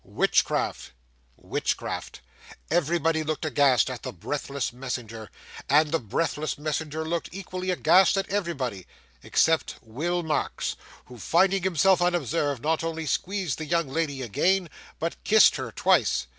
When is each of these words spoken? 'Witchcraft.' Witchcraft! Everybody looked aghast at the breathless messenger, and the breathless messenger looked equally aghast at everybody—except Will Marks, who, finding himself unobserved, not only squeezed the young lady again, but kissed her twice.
'Witchcraft.' 0.03 0.93
Witchcraft! 1.37 2.21
Everybody 2.71 3.21
looked 3.23 3.45
aghast 3.45 3.87
at 3.87 4.01
the 4.01 4.11
breathless 4.11 4.73
messenger, 4.73 5.29
and 5.69 5.91
the 5.91 5.99
breathless 5.99 6.57
messenger 6.57 7.05
looked 7.07 7.29
equally 7.31 7.69
aghast 7.69 8.17
at 8.17 8.27
everybody—except 8.27 9.75
Will 9.83 10.23
Marks, 10.23 10.75
who, 11.05 11.19
finding 11.19 11.61
himself 11.61 12.01
unobserved, 12.01 12.63
not 12.63 12.83
only 12.83 13.05
squeezed 13.05 13.59
the 13.59 13.65
young 13.65 13.87
lady 13.89 14.23
again, 14.23 14.71
but 14.97 15.23
kissed 15.23 15.57
her 15.57 15.71
twice. 15.71 16.25